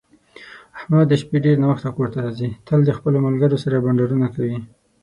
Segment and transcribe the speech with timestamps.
[0.77, 4.57] احمد د شپې ډېر ناوخته کورته راځي، تل د خپلو ملگرو سره بنډارونه کوي.